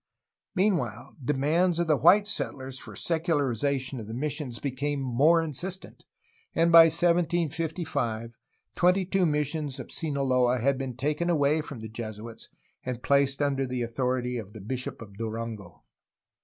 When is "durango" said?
15.19-15.83